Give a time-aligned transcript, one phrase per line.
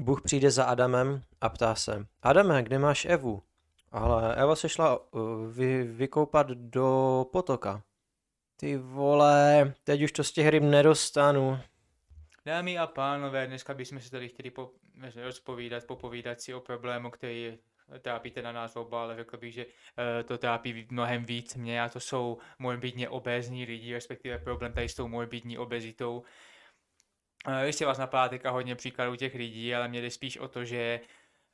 [0.00, 3.42] Bůh přijde za Adamem a ptá se, Adame, kde máš Evu?
[3.92, 5.20] Ale Eva se šla uh,
[5.52, 7.82] vy, vykoupat do potoka.
[8.56, 11.58] Ty vole, teď už to z těch ryb nedostanu.
[12.46, 14.70] Dámy a pánové, dneska bychom se tady chtěli po,
[15.22, 17.58] rozpovídat, popovídat si o problému, který
[18.02, 19.72] trápí teda nás oba, ale řekl bych, že uh,
[20.24, 24.94] to trápí mnohem víc mě a to jsou morbidně obézní lidi, respektive problém tady s
[24.94, 26.22] tou morbidní obezitou.
[27.48, 30.64] Uh, ještě vás napadá teďka hodně příkladů těch lidí, ale mě jde spíš o to,
[30.64, 31.00] že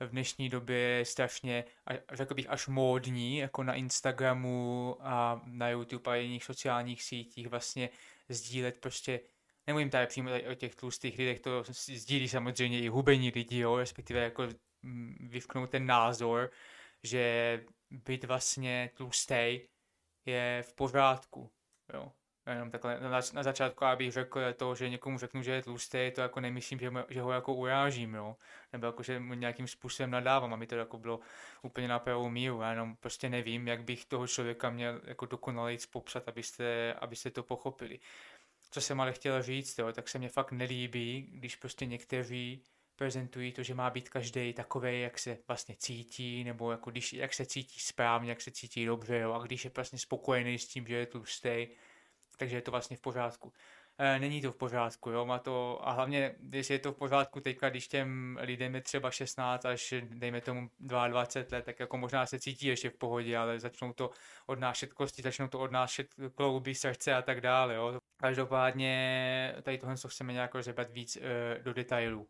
[0.01, 1.65] v dnešní době je strašně,
[2.13, 7.89] řekl bych, až módní, jako na Instagramu a na YouTube a jiných sociálních sítích vlastně
[8.29, 9.21] sdílet prostě
[9.67, 13.77] nemluvím tady přímo tady o těch tlustých lidech, to sdílí samozřejmě i hubení lidi, jo,
[13.77, 14.49] respektive jako
[14.83, 16.51] mm, vyvknout ten názor,
[17.03, 19.61] že být vlastně tlustý
[20.27, 21.51] je v pořádku,
[21.95, 22.13] jo.
[22.47, 26.21] Jenom takhle na, na začátku, abych řekl to, že někomu řeknu, že je tlustý, to
[26.21, 28.37] jako nemyslím, že, že ho jako urážím, jo.
[28.73, 31.21] Nebo jako, že mu nějakým způsobem nadávám, aby to jako bylo
[31.63, 32.61] úplně na pravou míru.
[32.61, 37.43] Já jenom prostě nevím, jak bych toho člověka měl jako dokonale popsat, abyste, abyste to
[37.43, 37.99] pochopili
[38.71, 42.65] co jsem ale chtěl říct, jo, tak se mě fakt nelíbí, když prostě někteří
[42.97, 47.35] prezentují to, že má být každý takový, jak se vlastně cítí, nebo jako když, jak
[47.35, 50.87] se cítí správně, jak se cítí dobře, jo, a když je vlastně spokojený s tím,
[50.87, 51.69] že je tlustý,
[52.37, 53.53] takže je to vlastně v pořádku.
[53.99, 57.41] E, není to v pořádku, jo, má to, a hlavně, když je to v pořádku
[57.41, 62.27] teďka, když těm lidem je třeba 16 až dejme tomu 22 let, tak jako možná
[62.27, 64.11] se cítí ještě v pohodě, ale začnou to
[64.47, 67.99] odnášet kosti, začnou to odnášet klouby, srdce a tak dále, jo.
[68.17, 71.21] Každopádně tady tohle chceme nějak rozebrat víc e,
[71.63, 72.29] do detailů.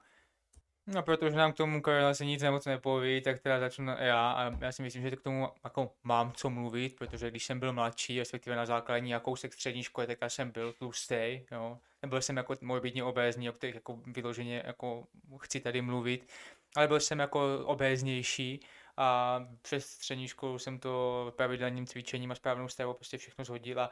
[0.89, 4.65] No, protože nám k tomu Karel se nic moc nepoví, tak teda začnu já a
[4.65, 8.19] já si myslím, že k tomu jako mám co mluvit, protože když jsem byl mladší,
[8.19, 11.79] respektive na základní a kousek střední školy, tak já jsem byl tlustý, jo.
[12.03, 15.07] Nebyl jsem jako morbidně obézní, o kterých jako vyloženě jako
[15.39, 16.33] chci tady mluvit,
[16.77, 18.61] ale byl jsem jako obéznější
[18.97, 23.91] a přes střední školu jsem to pravidelným cvičením a správnou stravou prostě všechno zhodila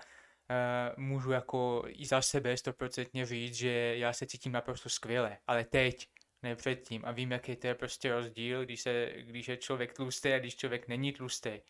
[0.50, 5.65] Uh, můžu jako i za sebe stoprocentně říct, že já se cítím naprosto skvěle, ale
[5.65, 6.09] teď,
[6.44, 7.03] ne předtím.
[7.05, 10.56] A vím, jaký to je prostě rozdíl, když, se, když je člověk tlustý a když
[10.56, 11.60] člověk není tlustý.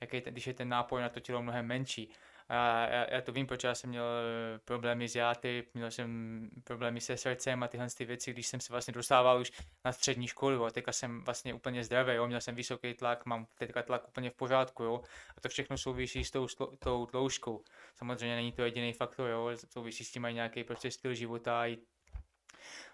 [0.00, 2.12] Jaký když je ten nápoj na to tělo mnohem menší.
[2.48, 6.50] A já, já to vím, protože já jsem měl eh, problémy s játy, měl jsem
[6.64, 9.52] problémy se srdcem a tyhle ty věci, když jsem se vlastně dostával už
[9.84, 13.46] na střední školu a teďka jsem vlastně úplně zdravý, jo, měl jsem vysoký tlak, mám
[13.58, 15.00] teďka tlak úplně v pořádku, jo,
[15.36, 16.46] a to všechno souvisí s tou,
[16.78, 17.62] tou tloušťkou.
[17.94, 21.78] Samozřejmě není to jediný faktor, jo, souvisí s tím i nějaký prostě styl života, i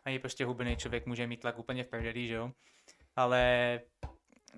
[0.04, 2.50] ani prostě hubený člověk může mít tlak úplně v prdeli, že jo.
[3.16, 3.80] Ale,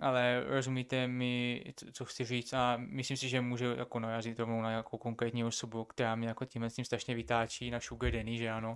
[0.01, 4.71] ale rozumíte mi, co chci říct a myslím si, že můžu jako narazit rovnou na
[4.71, 8.75] nějakou konkrétní osobu, která mě jako tímhle tím strašně vytáčí na Sugar Danny, že ano.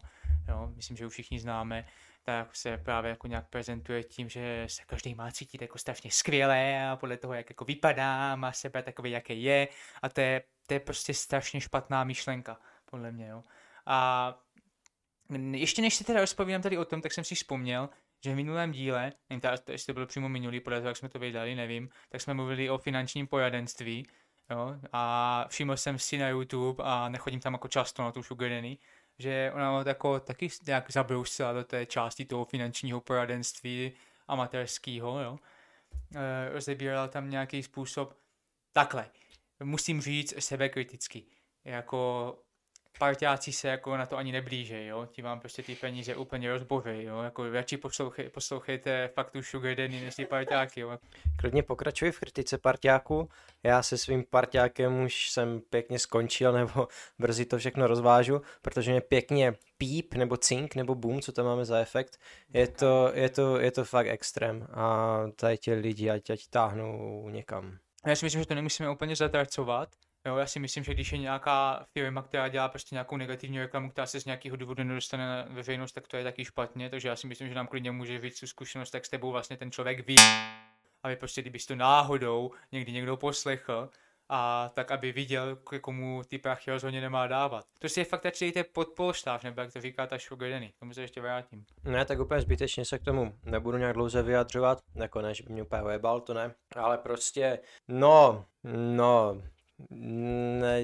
[0.48, 1.84] Jo, myslím, že už všichni známe
[2.22, 6.88] tak se právě jako nějak prezentuje tím, že se každý má cítit jako strašně skvěle
[6.88, 9.68] a podle toho, jak jako vypadá, má sebe takový, jaký je
[10.02, 13.42] a to je, to je prostě strašně špatná myšlenka, podle mě, jo.
[13.86, 14.38] A
[15.52, 17.88] ještě než si teda rozpovídám tady o tom, tak jsem si vzpomněl,
[18.24, 21.08] že v minulém díle, nevím, to, jestli to bylo přímo minulý, podle toho, jak jsme
[21.08, 24.06] to vydali, nevím, tak jsme mluvili o finančním poradenství,
[24.50, 28.50] jo, a všiml jsem si na YouTube a nechodím tam jako často na tu Sugar
[28.50, 28.78] Danny,
[29.18, 33.92] že ona jako taky nějak zabrousila do té části toho finančního poradenství
[34.28, 35.38] amatérského, jo.
[36.14, 38.14] E, rozebírala tam nějaký způsob,
[38.72, 39.10] takhle,
[39.64, 41.24] musím říct sebekriticky,
[41.64, 42.38] jako
[42.98, 47.02] parťáci se jako na to ani neblíže, jo, ti vám prostě ty peníze úplně rozboří,
[47.02, 50.98] jo, jako radši poslouchej, poslouchejte fakt tu Sugar Daddy než ty parťáky, jo.
[51.38, 53.28] Klidně pokračuj v kritice parťáku,
[53.62, 59.00] já se svým parťákem už jsem pěkně skončil, nebo brzy to všechno rozvážu, protože mě
[59.00, 62.18] pěkně píp, nebo cink, nebo boom, co tam máme za efekt,
[62.54, 64.66] je to, je to, je to fakt extrém.
[64.72, 67.78] A tady ti lidi ať, ať táhnou někam.
[68.06, 69.88] Já si myslím, že to nemusíme úplně zatracovat,
[70.26, 73.90] Jo, já si myslím, že když je nějaká firma, která dělá prostě nějakou negativní reklamu,
[73.90, 77.16] která se z nějakého důvodu nedostane na veřejnost, tak to je taky špatně, takže já
[77.16, 80.06] si myslím, že nám klidně může říct tu zkušenost, tak s tebou vlastně ten člověk
[80.06, 80.16] ví,
[81.02, 83.90] aby prostě kdybys to náhodou někdy někdo poslechl,
[84.32, 87.64] a tak, aby viděl, komu ty prachy rozhodně nemá dávat.
[87.78, 90.72] To si je fakt radši pod podpolštář, nebo jak to říká ta Sugar Danny.
[90.78, 91.64] Tomu se ještě vrátím.
[91.84, 95.52] Ne, tak úplně zbytečně se k tomu nebudu nějak dlouze vyjadřovat, jako ne, že by
[95.52, 97.58] mě úplně ojebal, to ne, ale prostě,
[97.88, 98.44] no,
[98.96, 99.42] no,
[99.90, 100.82] ne,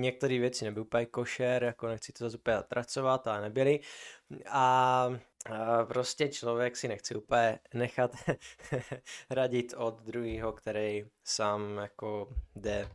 [0.00, 3.80] některé věci nebyly úplně košer, jako nechci to zase úplně zatracovat, ale nebyly.
[4.48, 5.10] A,
[5.50, 8.16] a prostě člověk si nechce úplně nechat
[9.30, 12.88] radit od druhého, který sám jako jde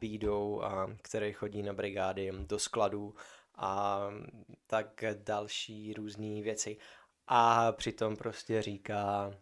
[0.00, 3.14] bídou a který chodí na brigády do skladů
[3.54, 4.00] a
[4.66, 6.76] tak další různé věci.
[7.26, 9.34] A přitom prostě říká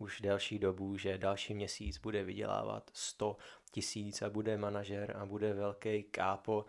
[0.00, 3.36] už delší dobu, že další měsíc bude vydělávat 100
[3.70, 6.64] tisíc a bude manažer a bude velký kápo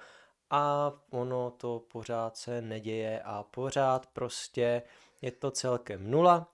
[0.50, 4.82] a ono to pořád se neděje a pořád prostě
[5.22, 6.54] je to celkem nula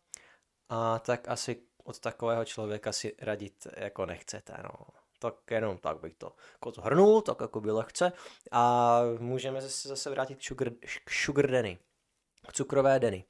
[0.69, 4.71] a tak asi od takového člověka si radit jako nechcete, no.
[5.19, 8.11] Tak jenom tak bych to jako zhrnul, tak jako by lehce
[8.51, 10.69] a můžeme se zase vrátit k sugar,
[11.05, 11.79] k sugar denny,
[12.47, 13.25] k cukrové denny.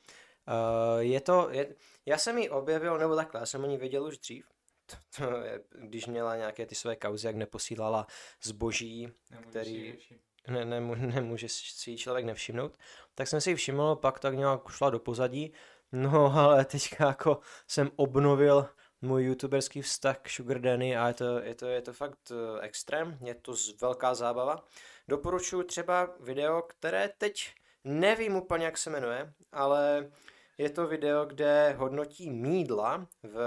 [0.47, 1.75] Uh, je to, je,
[2.05, 4.45] já jsem ji objevil, nebo takhle, já jsem o ní věděl už dřív,
[4.85, 8.07] to, to je, když měla nějaké ty své kauzy, jak neposílala
[8.41, 12.77] zboží, Nemůžu který si ne, ne, nemůže si ji člověk nevšimnout,
[13.15, 15.53] tak jsem si ji všiml, pak tak nějak šla do pozadí,
[15.91, 18.69] no ale teďka jako jsem obnovil
[19.01, 22.59] můj youtuberský vztah k Sugar Danny a je to, je to, je to fakt uh,
[22.61, 24.63] extrém, je to z velká zábava.
[25.07, 27.53] Doporučuji třeba video, které teď
[27.83, 30.11] nevím úplně, jak se jmenuje, ale
[30.57, 33.37] je to video, kde hodnotí mídla v,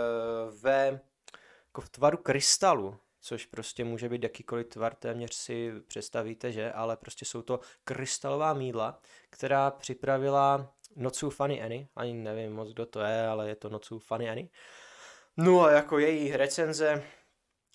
[0.62, 1.00] ve,
[1.66, 6.96] jako v tvaru krystalu, což prostě může být jakýkoliv tvar, téměř si představíte, že, ale
[6.96, 9.00] prostě jsou to krystalová mídla,
[9.30, 13.98] která připravila Nocu Funny Annie, ani nevím moc, kdo to je, ale je to Nocu
[13.98, 14.48] Funny Annie.
[15.36, 17.02] No a jako její recenze,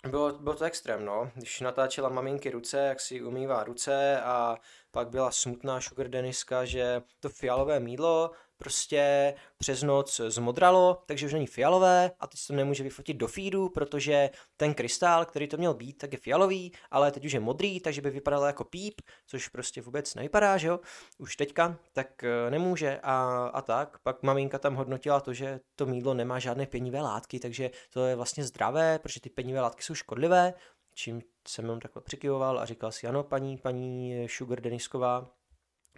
[0.09, 1.31] bylo, bylo to extrém, no.
[1.35, 4.57] Když natáčela maminky ruce, jak si umývá ruce a
[4.91, 11.34] pak byla smutná sugar deniska, že to fialové mídlo prostě přes noc zmodralo, takže už
[11.34, 15.58] není fialové a teď se to nemůže vyfotit do feedu, protože ten krystál, který to
[15.58, 19.02] měl být, tak je fialový, ale teď už je modrý, takže by vypadalo jako píp,
[19.28, 20.80] což prostě vůbec nevypadá, že jo,
[21.18, 24.00] už teďka, tak eh, nemůže a, a tak.
[24.00, 28.16] Pak maminka tam hodnotila to, že to mídlo nemá žádné penivé látky, takže to je
[28.16, 30.54] vlastně zdravé, protože ty penivé látky jsou škodlivé,
[30.94, 35.30] čím jsem jenom takhle přikyvoval a říkal si, ano, paní, paní Sugar Denisková,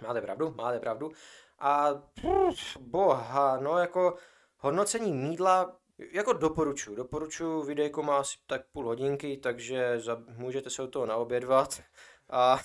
[0.08, 1.12] máte pravdu, máte pravdu.
[1.60, 4.18] A pff, boha, no jako
[4.58, 5.80] hodnocení mídla,
[6.12, 11.06] jako doporučuji, doporučuji, videjko má asi tak půl hodinky, takže za, můžete se u toho
[11.06, 11.82] naobědvat
[12.30, 12.60] a,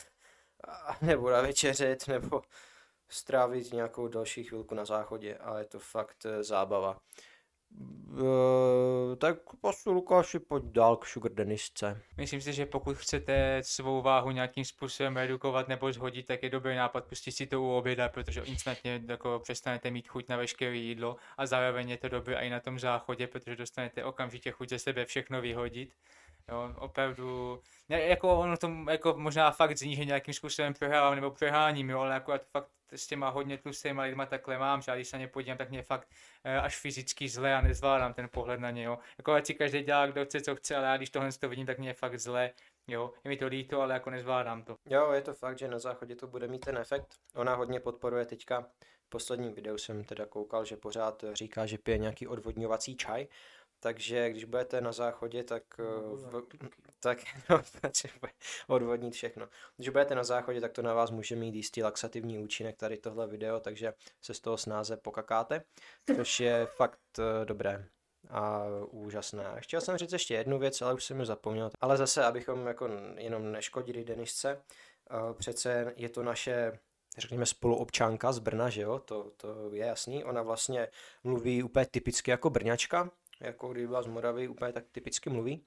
[0.64, 2.42] a nebo navečeřit, nebo
[3.08, 7.00] strávit nějakou další chvilku na záchodě a je to fakt eh, zábava.
[8.10, 12.02] Uh, tak asi Lukáši pojď dál k sugar denisce.
[12.16, 16.76] Myslím si, že pokud chcete svou váhu nějakým způsobem redukovat nebo zhodit, tak je dobrý
[16.76, 21.16] nápad pustit si to u oběda, protože instantně jako přestanete mít chuť na veškeré jídlo
[21.36, 25.04] a zároveň je to dobré i na tom záchodě, protože dostanete okamžitě chuť ze sebe
[25.04, 25.94] všechno vyhodit.
[26.50, 31.30] Jo, opravdu, ne, jako ono to jako možná fakt zní, že nějakým způsobem prohrávám nebo
[31.30, 34.92] proháním, jo, ale jako já to fakt s těma hodně tlustýma lidma takhle mám, že
[34.94, 36.08] když se na ně podívám, tak mě fakt
[36.44, 38.98] eh, až fyzicky zle a nezvládám ten pohled na ně, jo.
[39.18, 41.66] Jako ať si každý dělá, kdo chce, co chce, ale já když tohle to vidím,
[41.66, 42.50] tak mě je fakt zle,
[42.86, 43.12] jo.
[43.24, 44.76] Je mi to líto, ale jako nezvládám to.
[44.88, 47.14] Jo, je to fakt, že na záchodě to bude mít ten efekt.
[47.34, 48.66] Ona hodně podporuje teďka.
[49.08, 53.26] Posledním videu jsem teda koukal, že pořád říká, že pije nějaký odvodňovací čaj,
[53.80, 55.84] takže když budete na záchodě, tak, eh,
[56.16, 56.46] v,
[57.00, 57.18] tak
[57.50, 57.62] no,
[58.66, 59.48] odvodnit všechno.
[59.76, 63.26] Když budete na záchodě, tak to na vás může mít jistý laxativní účinek tady tohle
[63.26, 65.62] video, takže se z toho snáze pokakáte,
[66.16, 67.86] což je fakt uh, dobré
[68.28, 69.46] a úžasné.
[69.46, 71.70] A chtěl jsem říct ještě jednu věc, ale už jsem ji zapomněl.
[71.80, 74.62] Ale zase, abychom jako jenom neškodili Denisce,
[75.10, 76.78] uh, přece je to naše
[77.18, 80.88] řekněme spoluobčanka z Brna, že jo, to, to je jasný, ona vlastně
[81.24, 83.10] mluví úplně typicky jako Brňačka,
[83.40, 85.64] jako kdyby byla z Moravy, úplně tak typicky mluví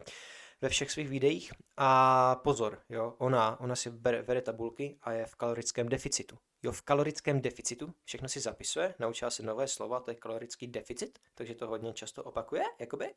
[0.62, 1.54] ve všech svých videích.
[1.78, 6.38] A pozor, jo, ona, ona si bere, vede tabulky a je v kalorickém deficitu.
[6.64, 11.20] Jo, v kalorickém deficitu, všechno si zapisuje, naučila se nové slova, to je kalorický deficit,
[11.36, 13.14] takže to hodně často opakuje, jakoby.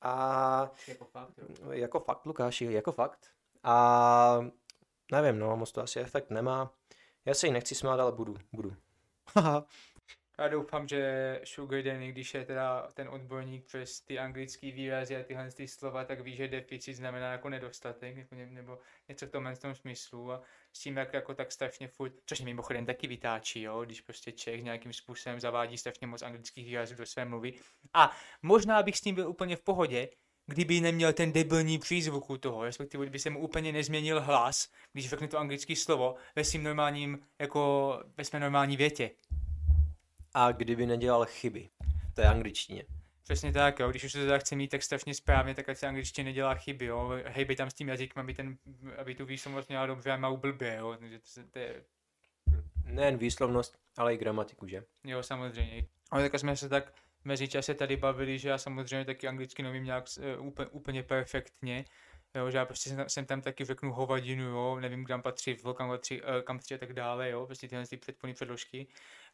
[0.00, 1.72] A jako fakt, jo.
[1.72, 3.26] jako fakt, Lukáši, jako fakt.
[3.62, 4.50] A
[5.12, 6.74] nevím, no, moc to asi efekt nemá.
[7.24, 8.76] Já se jí nechci smát, ale budu, budu.
[10.38, 15.22] Já doufám, že Sugar Danny, když je teda ten odborník přes ty anglické výrazy a
[15.22, 19.30] tyhle ty slova, tak ví, že deficit znamená jako nedostatek, jako ne, nebo něco v
[19.30, 23.62] tom, tom smyslu a s tím, jak jako tak strašně furt, což mimochodem taky vytáčí,
[23.62, 27.54] jo, když prostě Čech nějakým způsobem zavádí strašně moc anglických výrazů do své mluvy.
[27.94, 30.08] A možná bych s tím byl úplně v pohodě,
[30.46, 35.08] kdyby neměl ten debilní přízvuk u toho, respektive kdyby se mu úplně nezměnil hlas, když
[35.08, 39.10] řekne to anglické slovo ve svým normálním, jako ve své normální větě
[40.34, 41.70] a kdyby nedělal chyby
[42.10, 42.84] v té angličtině.
[43.22, 43.90] Přesně tak, jo.
[43.90, 46.84] Když už to teda chce mít tak strašně správně, tak ať se angličtině nedělá chyby,
[46.84, 47.10] jo.
[47.24, 48.56] Hejbej tam s tím jazykem, aby, ten,
[48.98, 50.96] aby tu výslovnost měla dobře a má blbě, jo.
[51.00, 51.84] Takže to, to je...
[52.84, 54.84] Nejen výslovnost, ale i gramatiku, že?
[55.04, 55.86] Jo, samozřejmě.
[56.10, 56.92] Ale tak jsme se tak
[57.24, 60.04] mezi čase tady bavili, že já samozřejmě taky anglicky nevím nějak
[60.38, 61.84] uh, úplně, úplně perfektně,
[62.34, 65.88] jo, že já prostě jsem, jsem tam taky řeknu hovadinu, jo, nevím, kam patří, kam
[65.88, 68.86] patří, uh, kam patří a tak dále, jo, prostě tyhle ty předpony předložky,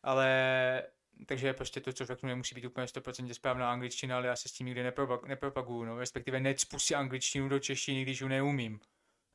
[0.03, 0.83] ale
[1.27, 4.53] takže prostě to, co řeknu, nemusí být úplně 100% správná angličtina, ale já se s
[4.53, 4.93] tím nikdy
[5.27, 8.81] nepropaguju, no, respektive necpu si angličtinu do češtiny, když ji neumím.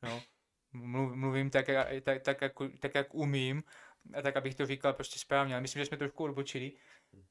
[0.02, 0.22] No.
[0.72, 1.66] Mluvím tak,
[2.02, 3.62] tak, tak, jak, tak, jak umím,
[4.14, 6.72] a tak, abych to říkal prostě správně, ale myslím, že jsme trošku odbočili.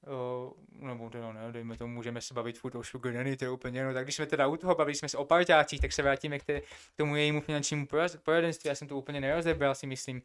[0.08, 3.46] O, nebo to no, ne, dejme tomu, můžeme se bavit furt o Sugar Nanny, to
[3.46, 5.92] je úplně, no tak když jsme teda u toho, bavili jsme se o parťácích, tak
[5.92, 7.88] se vrátíme k, té, k tomu jejímu finančnímu
[8.24, 10.22] poradenství, já jsem to úplně nerozebral, si myslím.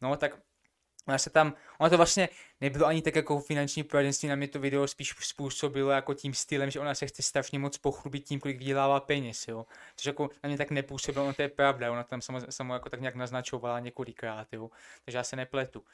[0.00, 0.40] No tak
[1.06, 2.28] Ona se tam, ona to vlastně
[2.64, 6.70] nebylo ani tak jako finanční poradenství, na mě to video spíš způsobilo jako tím stylem,
[6.70, 9.66] že ona se chce strašně moc pochlubit tím, kolik vydělává peněz, jo.
[9.96, 12.90] Což jako na mě tak nepůsobilo, no to je pravda, ona tam samo, samo jako
[12.90, 14.70] tak nějak naznačovala několikrát, jo.
[15.04, 15.80] Takže já se nepletu.
[15.80, 15.86] Uh,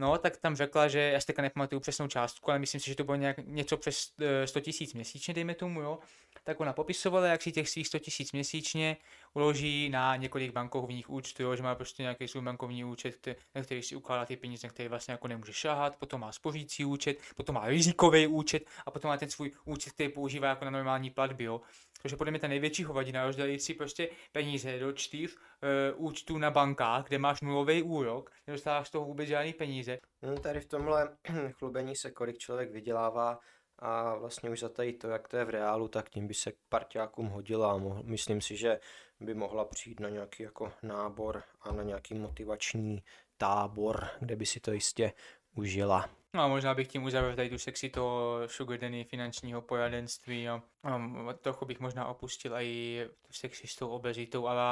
[0.00, 2.94] no, tak tam řekla, že já si teďka nepamatuju přesnou částku, ale myslím si, že
[2.94, 4.12] to bylo nějak něco přes
[4.44, 5.98] 100 tisíc měsíčně, dejme tomu, jo
[6.46, 8.96] tak ona popisovala, jak si těch svých 100 tisíc měsíčně
[9.34, 13.82] uloží na několik bankovních účtů, jo, že má prostě nějaký svůj bankovní účet, na který
[13.82, 17.54] si ukládá ty peníze, na který vlastně jako nemůže šahat, potom má spořící účet, potom
[17.54, 21.44] má rizikový účet a potom má ten svůj účet, který používá jako na normální platby,
[21.44, 21.60] jo.
[22.02, 26.50] Takže podle mě ta největší hovadina rozdělit si prostě peníze do čtyř uh, účtů na
[26.50, 29.98] bankách, kde máš nulový úrok, nedostáváš z toho vůbec žádný peníze.
[30.22, 31.16] No, tady v tomhle
[31.52, 33.38] chlubení se, kolik člověk vydělává,
[33.78, 36.52] a vlastně už za tady to, jak to je v reálu, tak tím by se
[36.52, 38.80] k parťákům hodila a mohl, myslím si, že
[39.20, 43.02] by mohla přijít na nějaký jako nábor a na nějaký motivační
[43.38, 45.12] tábor, kde by si to jistě
[45.54, 46.08] užila.
[46.34, 50.62] No a možná bych tím uzavřel tady tu sexy toho sugar daddy finančního poradenství a,
[50.82, 51.00] a
[51.32, 54.64] trochu bych možná opustil i tu sexy s tou obezitou, ale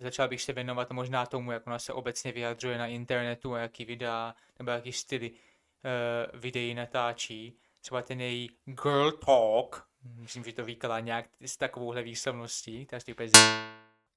[0.00, 3.84] začal bych se věnovat možná tomu, jak ona se obecně vyjadřuje na internetu a jaký
[3.84, 10.64] videa nebo jaký styly uh, videí natáčí třeba ten její girl talk, myslím, že to
[10.64, 13.30] výkala nějak s takovouhle výslovností, to je úplně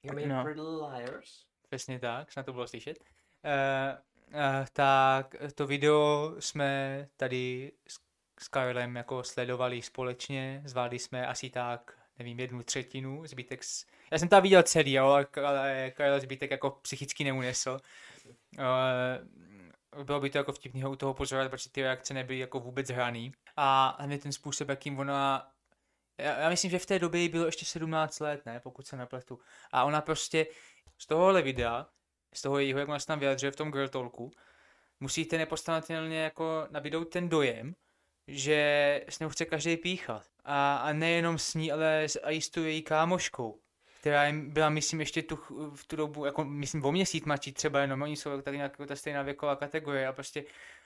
[0.04, 1.16] You mean no.
[1.68, 3.00] Přesně tak, snad to bylo slyšet.
[3.44, 4.00] Uh,
[4.36, 8.00] uh, tak to video jsme tady s,
[8.40, 13.86] s Karlem jako sledovali společně, zvládli jsme asi tak, nevím, jednu třetinu, zbytek s...
[14.12, 17.80] Já jsem tam viděl celý, jo, ale Karel zbytek jako psychicky neunesl.
[18.58, 22.90] Uh, bylo by to jako vtipný u toho pozorovat, protože ty reakce nebyly jako vůbec
[22.90, 23.32] hraný.
[23.58, 25.52] A hlavně ten způsob, jakým ona
[26.22, 28.98] já, já myslím, že v té době jí bylo ještě 17 let, ne, pokud se
[28.98, 29.40] nepletu.
[29.72, 30.48] A ona prostě
[30.98, 31.88] z tohohle videa,
[32.34, 34.32] z toho jejího, jak ona se tam vyjadřuje v tom Girl Talku,
[35.00, 37.76] musíte nepostavitelně jako nabidout ten dojem,
[38.28, 40.24] že s ním chce každý píchat.
[40.44, 43.60] A, a nejenom s ní, ale s, i s tu její kámoškou
[44.02, 45.36] která jim byla, myslím, ještě tu,
[45.76, 48.96] v tu dobu, jako myslím, o měsíc mladší třeba jenom, oni jsou tady nějaká ta
[48.96, 50.44] stejná věková kategorie a prostě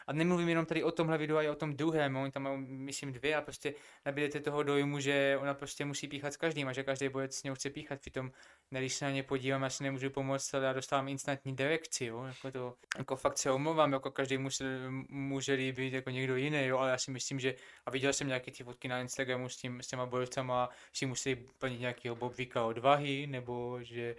[0.08, 2.58] a nemluvím jenom tady o tomhle videu, ale i o tom druhém, oni tam mají,
[2.68, 3.74] myslím, dvě a prostě
[4.06, 7.44] nabídete toho dojmu, že ona prostě musí píchat s každým a že každý bojec s
[7.44, 8.32] něj chce píchat, přitom
[8.70, 12.24] když se na ně podívám, já si nemůžu pomoct, ale já dostávám instantní direkci, jo,
[12.24, 14.66] jako to, jako fakt se omlouvám, jako každý může,
[15.10, 17.56] může líbit jako někdo jiný, jo, ale já si myslím, že,
[17.86, 21.36] a viděl jsem nějaké ty fotky na Instagramu s, tím, s těma bojovcama, si musí
[21.36, 24.16] plnit nějakého bobvíka odvahy, nebo že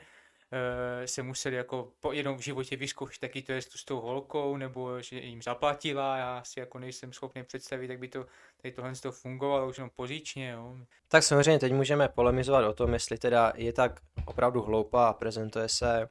[0.53, 4.57] Eh, se museli jako po jednou v životě vyzkoušet taky to je s tou holkou,
[4.57, 8.27] nebo že jim zaplatila, já si jako nejsem schopný představit, jak by to
[8.63, 10.77] tady tohle to fungovalo už jenom pozičně, jo.
[11.09, 15.69] Tak samozřejmě teď můžeme polemizovat o tom, jestli teda je tak opravdu hloupá a prezentuje
[15.69, 16.09] se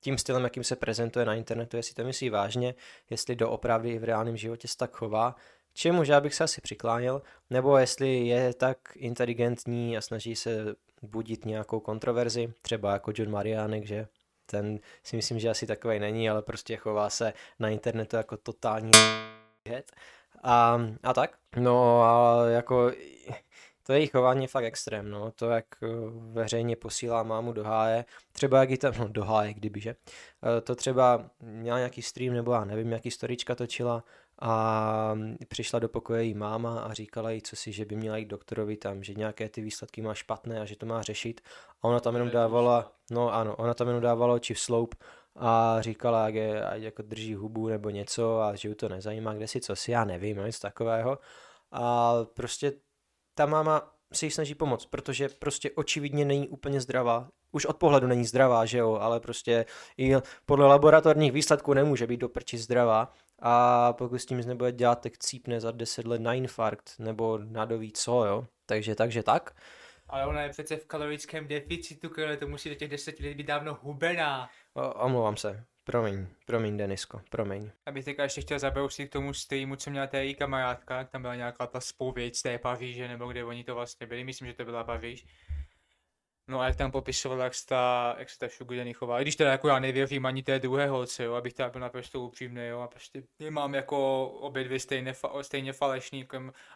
[0.00, 2.74] tím stylem, jakým se prezentuje na internetu, jestli to myslí vážně,
[3.10, 5.34] jestli doopravdy v reálném životě se tak chová,
[5.72, 11.44] čemuž já bych se asi přikláněl, nebo jestli je tak inteligentní a snaží se budit
[11.44, 14.06] nějakou kontroverzi, třeba jako John Mariánek, že
[14.46, 18.92] ten si myslím, že asi takový není, ale prostě chová se na internetu jako totální
[20.42, 21.38] a, a tak.
[21.56, 22.92] No a jako
[23.90, 25.30] to její chování je fakt extrém, no.
[25.30, 25.86] To, jak eh,
[26.32, 29.90] veřejně posílá mámu do háje, třeba jak ji tam, no do háje, kdyby, že.
[29.90, 34.04] Eh, to třeba měla nějaký stream, nebo já nevím, jaký storička točila
[34.40, 35.14] a
[35.48, 38.76] přišla do pokoje její máma a říkala jí, co si, že by měla jít doktorovi
[38.76, 41.40] tam, že nějaké ty výsledky má špatné a že to má řešit.
[41.82, 44.94] A ona tam jenom dávala, no ano, ona tam jenom dávala oči v sloup
[45.36, 49.34] a říkala, jak je, ať jako drží hubu nebo něco a že ju to nezajímá,
[49.34, 51.18] kde si co si, já nevím, no, nic takového.
[51.72, 52.72] A prostě
[53.34, 57.28] ta máma se jí snaží pomoct, protože prostě očividně není úplně zdravá.
[57.52, 59.66] Už od pohledu není zdravá, že jo, ale prostě
[59.98, 60.16] i
[60.46, 65.00] podle laboratorních výsledků nemůže být do prči zdravá a pokud s tím nic nebude dělat,
[65.00, 68.46] tak cípne za 10 let na infarkt nebo na doví co, jo.
[68.66, 69.56] Takže, takže tak.
[70.08, 73.46] Ale ona je přece v kalorickém deficitu, které to musí do těch 10 let být
[73.46, 74.50] dávno hubená.
[74.74, 75.64] O, omlouvám se.
[75.84, 77.70] Promiň, promiň Denisko, promiň.
[77.86, 81.34] Abych teďka ještě chtěl zabrousit k tomu streamu, co měla ta její kamarádka, tam byla
[81.34, 84.64] nějaká ta spověď z té Paříže, nebo kde oni to vlastně byli, myslím, že to
[84.64, 85.26] byla Paříž.
[86.50, 89.20] No a jak tam popisoval, jak se ta, jak se ta Sugar Danny chová.
[89.20, 92.20] I když teda jako já nevěřím ani té druhé holce, jo, abych teda byl naprosto
[92.20, 96.28] upřímný, jo, a prostě nemám jako obě dvě stejně, fa, stejně falešný,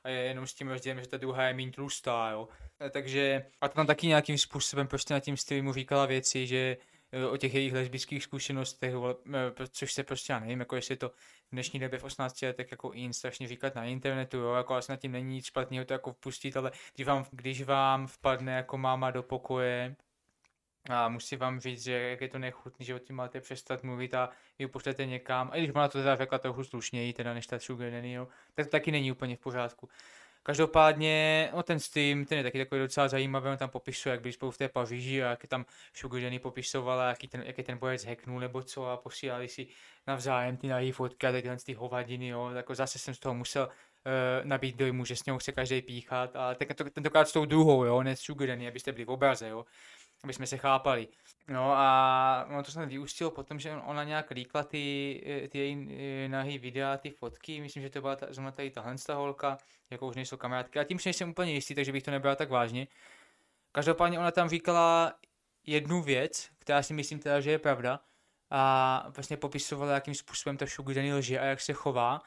[0.04, 2.48] a je jenom s tím rozdílem, že ta druhá je méně tlustá, jo.
[2.80, 6.76] A takže, a tam taky nějakým způsobem prostě na tím streamu říkala věci, že
[7.30, 8.94] o těch jejich lesbických zkušenostech,
[9.70, 11.14] což se prostě já nevím, jako jestli to v
[11.52, 14.96] dnešní době v 18 letech jako in strašně říkat na internetu, jo, jako asi na
[14.96, 19.10] tím není nic špatného to jako vpustit, ale když vám, když vám vpadne jako máma
[19.10, 19.96] do pokoje
[20.90, 24.14] a musí vám říct, že jak je to nechutný, že o tím máte přestat mluvit
[24.14, 27.58] a vy pošlete někam, a když ona to teda řekla trochu slušněji, teda než ta
[27.58, 27.92] Sugar
[28.54, 29.88] tak to taky není úplně v pořádku.
[30.46, 34.32] Každopádně, no ten stream, ten je taky takový docela zajímavý, on tam popisuje, jak byli
[34.32, 37.64] spolu v té Paříži a jak je tam Sugar Danny popisovala, jaký ten, jak je
[37.64, 39.66] ten bojec hacknul nebo co a posílali si
[40.06, 43.66] navzájem ty nahý fotky a tyhle ty hovadiny, jo, jako zase jsem z toho musel
[43.66, 43.72] uh,
[44.44, 46.54] nabít dojmu, že s něho chce každý píchat, a
[46.92, 49.64] tentokrát s tou druhou, jo, ne s Sugar abyste byli v obraze, jo
[50.24, 51.08] aby jsme se chápali.
[51.48, 55.88] No a no to snad vyústilo potom, že ona nějak líkla ty, eh, ty její
[55.90, 59.58] eh, nahý videa, ty fotky, myslím, že to byla ta, zrovna tady tahle holka,
[59.90, 62.50] jako už nejsou kamarádky, a tím že nejsem úplně jistý, takže bych to nebral tak
[62.50, 62.86] vážně.
[63.72, 65.14] Každopádně ona tam říkala
[65.66, 68.00] jednu věc, která si myslím teda, že je pravda,
[68.50, 72.20] a vlastně popisovala, jakým způsobem ta Sugar lže a jak se chová,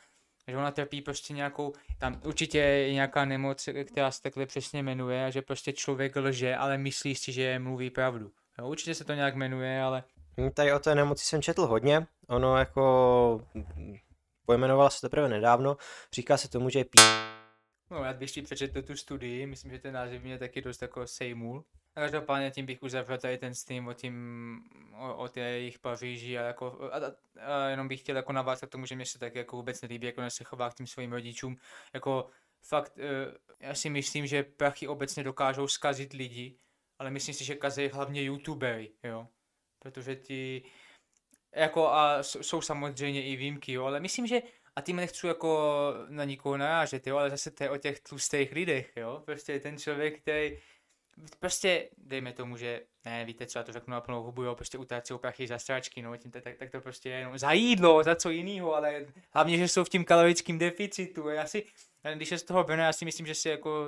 [0.48, 5.26] že ona trpí prostě nějakou, tam určitě je nějaká nemoc, která se takhle přesně jmenuje
[5.26, 8.32] a že prostě člověk lže, ale myslí si, že mluví pravdu.
[8.60, 10.04] Jo, určitě se to nějak jmenuje, ale...
[10.38, 13.48] Hm, tady o té nemoci jsem četl hodně, ono jako
[14.46, 15.78] pojmenovala se teprve nedávno,
[16.14, 17.00] říká se tomu, že je pí...
[17.92, 21.08] No, já bych si přečetl tu studii, myslím, že ten název mě taky dost jako
[21.08, 21.64] sejmul.
[21.98, 24.64] Každopádně tím bych uzavřel tady ten stream o, tím,
[24.98, 26.98] o, o té jejich Paříži a, jako, a,
[27.42, 30.08] a, jenom bych chtěl jako navázat k tomu, že mě se tak jako vůbec nelíbí,
[30.08, 31.58] jako se chová k tím svým rodičům.
[31.94, 32.30] Jako
[32.62, 33.04] fakt, uh,
[33.60, 36.58] já si myslím, že prachy obecně dokážou zkazit lidi,
[37.00, 39.28] ale myslím si, že kazí hlavně youtubery, jo.
[39.80, 40.64] Protože ti,
[41.56, 44.42] jako a jsou samozřejmě i výjimky, jo, ale myslím, že
[44.76, 45.72] a tím nechci jako
[46.10, 49.22] na nikoho narážet, jo, ale zase to je o těch tlustých lidech, jo.
[49.26, 50.58] Prostě ten člověk, který
[51.40, 54.78] prostě dejme tomu, že ne, víte co, já to řeknu na plnou hubu, jo, prostě
[54.78, 58.16] utrácí prachy za stračky, no, tím, tak, tak, to prostě je jenom za jídlo, za
[58.16, 61.66] co jiného, ale hlavně, že jsou v tím kalorickém deficitu, já si,
[62.16, 63.86] když je z toho Brno, já si myslím, že si jako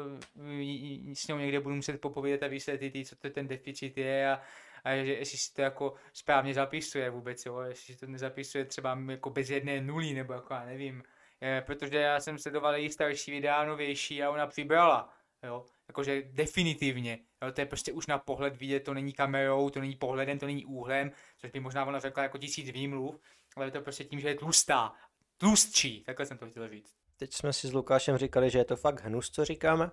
[1.13, 4.41] s ním někde budu muset popovědět a vysvětlit, co to ten deficit je a,
[4.83, 8.99] a že jestli si to jako správně zapisuje vůbec, jo, jestli si to nezapisuje třeba
[9.09, 11.03] jako bez jedné nuly, nebo jako já nevím,
[11.41, 15.09] je, protože já jsem sledoval její starší videa, novější a ona přibrala,
[15.43, 19.79] jo, jakože definitivně, jo, to je prostě už na pohled vidět, to není kamerou, to
[19.79, 23.19] není pohledem, to není úhlem, což by možná ona řekla jako tisíc výmluv,
[23.55, 24.93] ale je to prostě tím, že je tlustá,
[25.37, 26.93] tlustší, takhle jsem to chtěl říct.
[27.17, 29.91] Teď jsme si s Lukášem říkali, že je to fakt hnus, co říkáme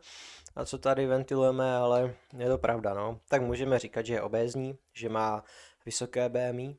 [0.57, 3.21] a co tady ventilujeme, ale je to pravda, no.
[3.29, 5.45] Tak můžeme říkat, že je obézní, že má
[5.87, 6.77] vysoké BMI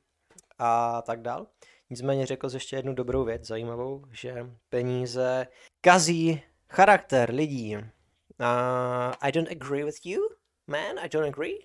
[0.59, 1.47] a tak dál.
[1.89, 5.47] Nicméně řekl ještě jednu dobrou věc, zajímavou, že peníze
[5.81, 7.77] kazí charakter lidí.
[8.39, 10.29] Uh, I don't agree with you,
[10.67, 11.57] man, I don't agree.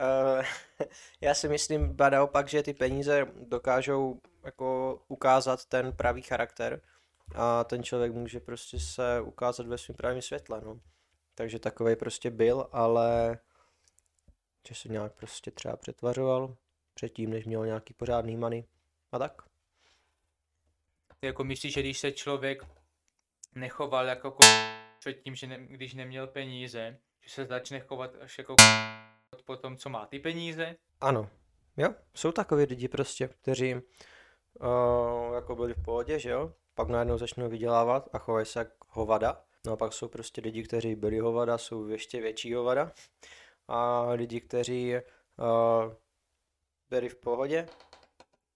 [0.00, 0.44] Uh,
[1.20, 6.80] já si myslím ba naopak, že ty peníze dokážou jako ukázat ten pravý charakter
[7.34, 10.80] a ten člověk může prostě se ukázat ve svém pravém světle, no.
[11.34, 13.38] Takže takový prostě byl, ale
[14.68, 16.56] že se nějak prostě třeba přetvařoval
[16.94, 18.64] předtím, než měl nějaký pořádný money
[19.12, 19.42] a tak.
[21.22, 22.64] Jako myslíš, že když se člověk
[23.54, 24.30] nechoval jako
[25.04, 28.56] předtím, že ne, když neměl peníze, že se začne chovat až jako
[29.44, 30.76] po tom, co má ty peníze?
[31.00, 31.30] Ano,
[31.76, 33.80] jo, jsou takový lidi prostě, kteří uh,
[35.34, 39.44] jako byli v pohodě, že jo, pak najednou začnou vydělávat a chovají se jak hovada.
[39.66, 42.92] No a pak jsou prostě lidi, kteří byli hovada, jsou ještě větší hovada.
[43.68, 45.92] A lidi, kteří uh,
[46.90, 47.66] byli v pohodě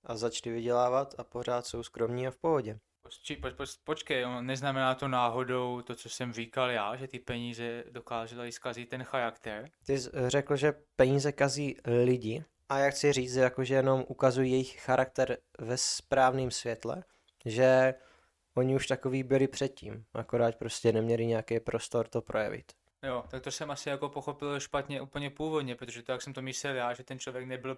[0.05, 2.79] a začali vydělávat a pořád jsou skromní a v pohodě.
[3.09, 7.85] Poč, poč, poč, počkej, neznamená to náhodou to, co jsem říkal já, že ty peníze
[7.91, 9.71] dokážely zkazit ten charakter?
[9.87, 14.51] Ty jsi řekl, že peníze kazí lidi a já chci říct, jako, že jenom ukazují
[14.51, 17.05] jejich charakter ve správném světle,
[17.45, 17.95] že
[18.55, 22.73] oni už takový byli předtím, akorát prostě neměli nějaký prostor to projevit.
[23.03, 26.43] Jo, tak to jsem asi jako pochopil špatně úplně původně, protože to, jak jsem to
[26.43, 27.77] myslel já, že ten člověk nebyl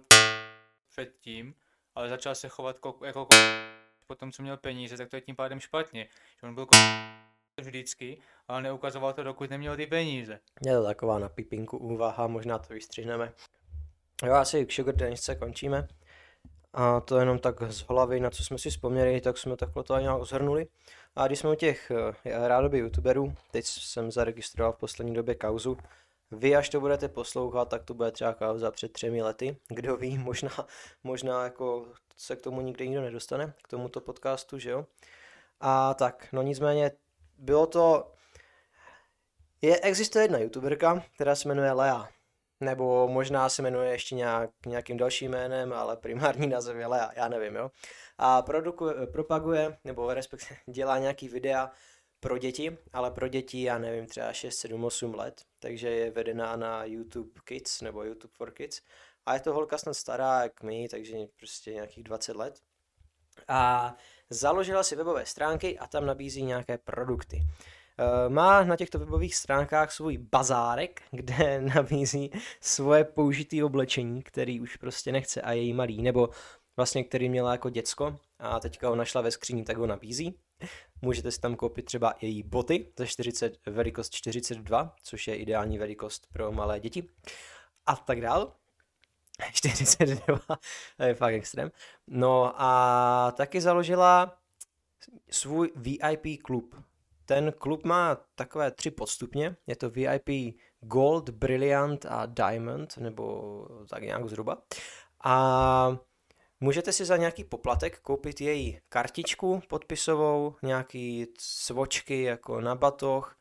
[0.89, 1.55] předtím,
[1.95, 3.35] ale začal se chovat jako po
[4.15, 6.09] tom, co měl peníze, tak to je tím pádem špatně.
[6.41, 6.67] Že on byl
[7.61, 10.41] vždycky, ale neukazoval to, dokud neměl ty peníze.
[10.67, 13.33] Je to taková na pipinku úvaha, možná to vystřihneme.
[14.25, 15.89] Jo, asi k Sugar Danisce končíme.
[16.73, 19.99] A to jenom tak z hlavy, na co jsme si vzpomněli, tak jsme takhle to
[19.99, 20.67] nějak zhrnuli.
[21.17, 21.93] A když jsme u těch
[22.25, 25.77] eh, rádoby youtuberů, teď jsem zaregistroval v poslední době kauzu,
[26.31, 29.57] vy, až to budete poslouchat, tak to bude třeba kauza před třemi lety.
[29.69, 30.51] Kdo ví, možná,
[31.05, 34.87] možná jako se k tomu nikdy nikdo nedostane, k tomuto podcastu, že jo.
[35.61, 36.91] A tak, no nicméně,
[37.39, 38.13] bylo to...
[39.63, 42.09] Je, existuje jedna youtuberka, která se jmenuje Lea.
[42.61, 47.29] Nebo možná se jmenuje ještě nějak, nějakým dalším jménem, ale primární název je Lea, já
[47.29, 47.71] nevím, jo.
[48.19, 51.71] A produkuje, propaguje, nebo respektive dělá nějaký videa
[52.21, 56.57] pro děti, ale pro děti, já nevím, třeba 6, 7, 8 let, takže je vedená
[56.57, 58.81] na YouTube Kids nebo YouTube for Kids.
[59.27, 62.61] A je to holka snad stará jak my, takže prostě nějakých 20 let.
[63.49, 63.95] A
[64.31, 67.43] založila si webové stránky a tam nabízí nějaké produkty.
[67.99, 72.31] Eh, má na těchto webových stránkách svůj bazárek, kde nabízí
[72.61, 76.29] svoje použitý oblečení, který už prostě nechce a je jí malý, nebo
[76.77, 80.39] vlastně který měla jako děcko a teďka ho našla ve skříni, tak ho nabízí.
[81.03, 86.27] Můžete si tam koupit třeba její boty za 40, velikost 42, což je ideální velikost
[86.33, 87.09] pro malé děti.
[87.87, 88.53] A tak dál.
[89.53, 90.41] 42,
[90.97, 91.71] to je fakt extrém.
[92.07, 94.39] No a taky založila
[95.31, 96.75] svůj VIP klub.
[97.25, 99.57] Ten klub má takové tři podstupně.
[99.67, 104.63] Je to VIP Gold, Brilliant a Diamond, nebo tak nějak zhruba.
[105.25, 105.99] A
[106.63, 113.37] Můžete si za nějaký poplatek koupit její kartičku podpisovou, nějaký svočky jako na batoh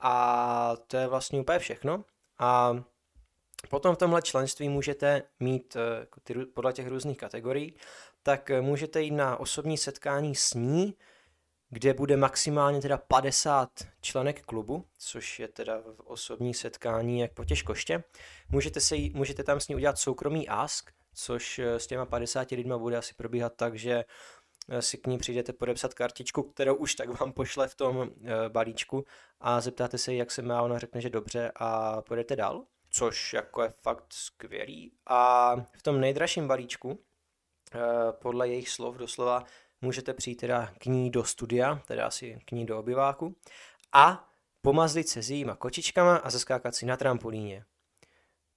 [0.00, 2.04] a to je vlastně úplně všechno.
[2.38, 2.82] A
[3.68, 6.20] potom v tomhle členství můžete mít eh, jako
[6.54, 7.76] podle těch různých kategorií,
[8.22, 10.94] tak eh, můžete jít na osobní setkání s ní,
[11.70, 18.04] kde bude maximálně teda 50 členek klubu, což je teda osobní setkání jak po těžkoště.
[18.48, 22.78] Můžete, se můžete tam s ní udělat soukromý ask, což eh, s těma 50 lidma
[22.78, 24.04] bude asi probíhat tak, že
[24.68, 28.48] eh, si k ní přijdete podepsat kartičku, kterou už tak vám pošle v tom eh,
[28.48, 29.04] balíčku
[29.40, 33.62] a zeptáte se, jak se má, ona řekne, že dobře a půjdete dál, což jako
[33.62, 34.92] je fakt skvělý.
[35.06, 36.98] A v tom nejdražším balíčku,
[38.10, 39.44] podle jejich slov doslova,
[39.80, 43.36] můžete přijít teda k ní do studia, teda asi k ní do obyváku
[43.92, 44.28] a
[44.62, 47.64] pomazlit se s jejíma kočičkama a zaskákat si na trampolíně.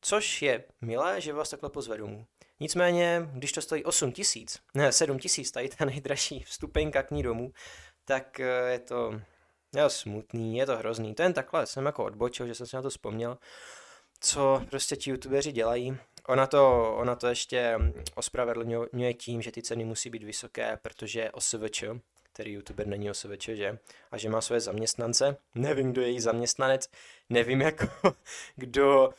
[0.01, 2.25] Což je milé, že vás takhle pozve domů.
[2.59, 7.23] Nicméně, když to stojí 8 tisíc, ne 7 tisíc, tady ta nejdražší vstupenka k ní
[7.23, 7.53] domů,
[8.05, 9.21] tak eh, je to
[9.75, 11.15] je smutný, je to hrozný.
[11.15, 13.37] To jen takhle jsem jako odbočil, že jsem si na to vzpomněl,
[14.19, 15.97] co prostě ti youtuberi dělají.
[16.27, 17.79] Ona to, ona to ještě
[18.15, 21.83] ospravedlňuje tím, že ty ceny musí být vysoké, protože OSVČ,
[22.33, 23.77] který youtuber není OSVČ, že?
[24.11, 25.37] A že má své zaměstnance.
[25.55, 26.89] Nevím, kdo je její zaměstnanec,
[27.29, 27.87] nevím, jako,
[28.55, 29.09] kdo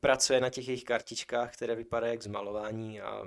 [0.00, 3.22] pracuje na těch jejich kartičkách, které vypadají jak zmalování a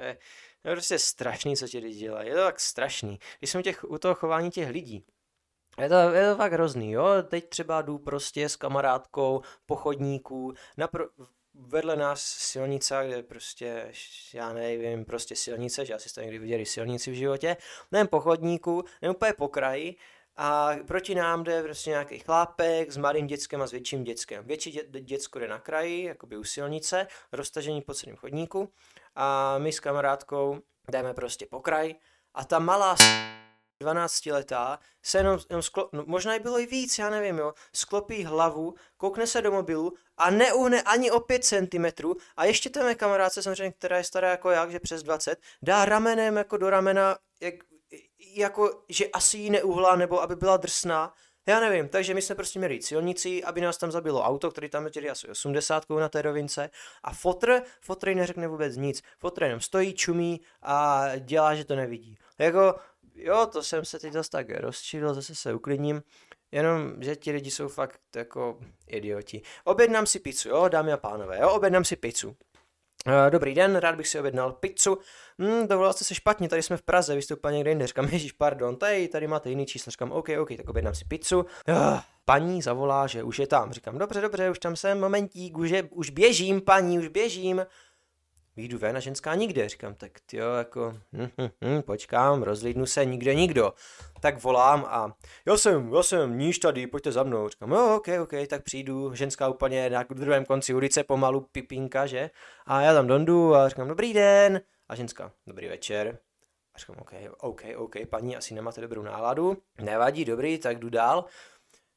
[0.00, 0.18] je,
[0.64, 2.28] je prostě strašný, co ti lidi dělají.
[2.28, 3.18] Je to tak strašný.
[3.38, 5.04] Když jsem těch, u toho chování těch lidí,
[5.80, 7.06] je to, je to fakt hrozný, jo.
[7.22, 11.08] Teď třeba jdu prostě s kamarádkou po chodníku, napr-
[11.54, 13.92] vedle nás silnice, kde prostě,
[14.34, 17.56] já nevím, prostě silnice, že asi jste někdy viděli silnici v životě,
[17.92, 19.96] nevím, po chodníku, nevím, úplně po kraji,
[20.36, 24.44] a proti nám jde prostě nějaký chlápek s malým dětskem a s větším dětskem.
[24.44, 28.72] Větší dě, děcko jde na kraji, jakoby u silnice, roztažení po celém chodníku
[29.14, 30.58] a my s kamarádkou
[30.90, 31.94] jdeme prostě po kraj
[32.34, 32.96] a ta malá
[33.80, 38.24] 12 letá se jenom, jenom sklo, no, možná bylo i víc, já nevím, jo, sklopí
[38.24, 41.86] hlavu, koukne se do mobilu a neuhne ani o 5 cm
[42.36, 45.84] a ještě té mé kamarádce, samozřejmě, která je stará jako jak, že přes 20, dá
[45.84, 47.54] ramenem jako do ramena, jak
[48.34, 51.14] jako, že asi jí neuhla, nebo aby byla drsná,
[51.46, 54.84] já nevím, takže my jsme prostě měli silnici, aby nás tam zabilo auto, který tam
[54.84, 56.70] jetěli asi 80 na té rovince
[57.02, 62.18] a fotr, fotr neřekne vůbec nic, fotr jenom stojí, čumí a dělá, že to nevidí.
[62.38, 62.74] Jako,
[63.14, 66.02] jo, to jsem se teď zase tak rozčilil, zase se uklidním,
[66.52, 69.42] jenom, že ti lidi jsou fakt jako idioti.
[69.64, 72.36] Objednám si pizzu, jo, dámy a pánové, jo, objednám si pizzu.
[73.06, 74.98] Eh, dobrý den, rád bych si objednal pizzu.
[75.38, 77.86] Hmm, dovolil jste se špatně, tady jsme v Praze, vy jste úplně někde jinde.
[77.86, 79.90] Říkám, ježíš, pardon, tady, tady máte jiný číslo.
[79.90, 81.38] Říkám, OK, OK, tak objednám si pizzu.
[81.68, 83.72] Uh, paní zavolá, že už je tam.
[83.72, 87.66] Říkám, dobře, dobře, už tam jsem, momentík, už, je, už běžím, paní, už běžím
[88.56, 89.68] výjdu ven a ženská nikde.
[89.68, 93.72] Říkám, tak jo, jako, hm, hm, hm, počkám, rozlídnu se, nikde nikdo.
[94.20, 97.48] Tak volám a já jsem, já jsem níž tady, pojďte za mnou.
[97.48, 102.30] Říkám, jo, ok, ok, tak přijdu, ženská úplně na druhém konci ulice, pomalu pipinka, že?
[102.66, 104.60] A já tam dondu a říkám, dobrý den.
[104.88, 106.18] A ženská, dobrý večer.
[106.74, 109.56] A říkám, ok, ok, ok, paní, asi nemáte dobrou náladu.
[109.80, 111.24] Nevadí, dobrý, tak jdu dál.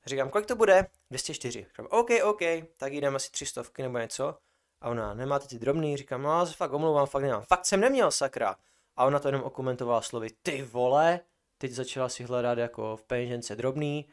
[0.06, 0.88] Říkám, kolik to bude?
[1.12, 1.66] 204.
[1.70, 2.42] Říkám, OK, OK,
[2.78, 4.38] tak jdem asi 300 nebo něco.
[4.86, 5.98] A ona, nemáte ty drobný?
[5.98, 7.42] Říkám, no se fakt omlouvám, fakt nemám.
[7.42, 8.56] Fakt jsem neměl, sakra.
[8.96, 11.20] A ona to jenom okomentovala slovy, ty vole,
[11.58, 14.10] teď začala si hledat jako v peněžence drobný.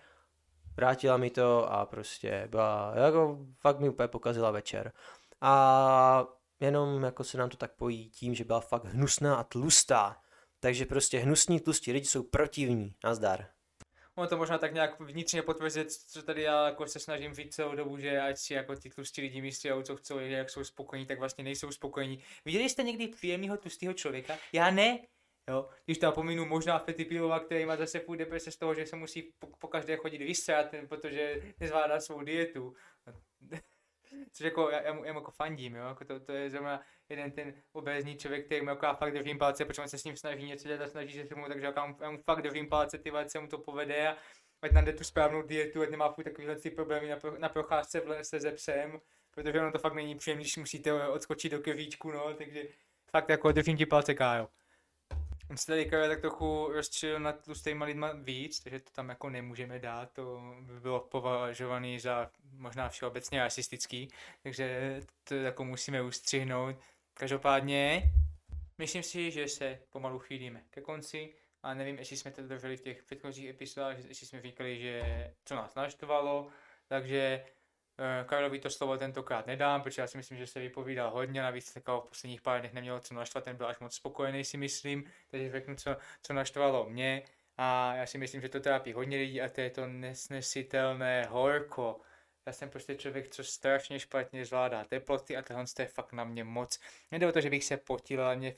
[0.77, 4.93] vrátila mi to a prostě byla, jako fakt mi úplně pokazila večer.
[5.41, 6.25] A
[6.61, 10.17] jenom jako se nám to tak pojí tím, že byla fakt hnusná a tlustá.
[10.61, 12.95] Takže prostě hnusní tlustí lidi jsou protivní.
[13.05, 13.47] Nazdar.
[14.17, 17.75] Ono to možná tak nějak vnitřně potvrzit, co tady já jako se snažím říct celou
[17.75, 21.19] dobu, že ať si jako ty tlustí lidi myslí, co chcou, jak jsou spokojení, tak
[21.19, 22.25] vlastně nejsou spokojení.
[22.45, 24.39] Viděli jste někdy příjemného tlustého člověka?
[24.53, 24.99] Já ne.
[25.51, 28.97] Jo, když tam pominu možná Fetipilova, který má zase furt deprese z toho, že se
[28.97, 32.75] musí po, po každé chodit vysrat, protože nezvládá svou dietu.
[34.33, 36.81] Což jako já, já, mu, já mu jako fandím, jo, jako to, to je zrovna
[37.09, 40.17] jeden ten obézní člověk, který mu jako fakt držím palce, protože on se s ním
[40.17, 42.99] snaží něco dělat a snaží se mu, takže já mu, já mu fakt držím palce,
[42.99, 44.17] ty se mu to povede a
[44.63, 48.01] ať najde tu správnou dietu, ať nemá furt takovýhle ty problémy na, pro, na procházce
[48.01, 52.11] v lese ze psem, protože ono to fakt není příjemné, když musíte odskočit do kevíčku,
[52.11, 52.63] no, takže
[53.11, 54.49] fakt jako držím ti palce, Kájo.
[55.53, 59.79] On se tady tak trochu rozčil nad tlustýma lidma víc, takže to tam jako nemůžeme
[59.79, 64.09] dát, to by bylo považované za možná všeobecně rasistický,
[64.43, 66.77] takže to jako musíme ustřihnout.
[67.15, 68.03] Každopádně,
[68.79, 72.83] myslím si, že se pomalu chýlíme ke konci a nevím, jestli jsme to drželi v
[72.83, 75.03] těch předchozích epizodách, jestli jsme říkali, že
[75.45, 76.49] co nás naštvalo,
[76.87, 77.45] takže
[78.27, 82.01] Karlovi to slovo tentokrát nedám, protože já si myslím, že se vypovídal hodně, navíc takového
[82.01, 85.51] v posledních pár dnech nemělo co naštvat, ten byl až moc spokojený si myslím, takže
[85.51, 87.23] řeknu, co, co naštvalo mě
[87.57, 92.01] a já si myslím, že to trápí hodně lidí a to je to nesnesitelné horko.
[92.47, 96.45] Já jsem prostě člověk, co strašně špatně zvládá teploty a tohle je fakt na mě
[96.45, 96.81] moc.
[97.11, 98.55] Nejde o to, že bych se potil, ale mě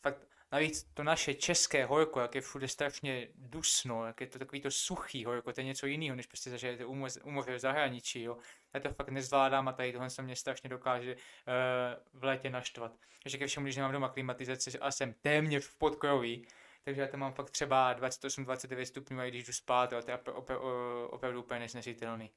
[0.00, 0.18] fakt
[0.52, 4.70] Navíc to naše české horko, jak je všude strašně dusno, jak je to takový to
[4.70, 6.84] suchý horko, to je něco jiného, než prostě zažijete
[7.24, 8.36] u moře v zahraničí, jo.
[8.74, 12.92] Já to fakt nezvládám a tady tohle se mě strašně dokáže uh, v létě naštvat.
[13.24, 16.46] Ještě ke všemu, když nemám doma klimatizaci a jsem téměř v podkroví,
[16.84, 20.66] takže já tam mám fakt třeba 28-29 stupňů a když jdu spát, to je opravdu,
[21.06, 22.30] opravdu úplně nesnesitelný.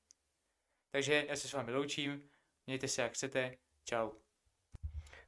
[0.91, 2.29] Takže já se s vámi loučím,
[2.67, 4.11] mějte se jak chcete, čau.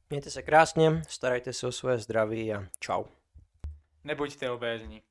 [0.10, 3.04] Mějte se krásně, starajte se o svoje zdraví a čau.
[4.04, 5.02] Nebuďte obézní.